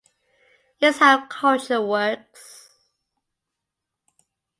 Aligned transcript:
It's 0.79 0.97
how 0.97 1.27
culture 1.27 1.79
works. 1.79 2.71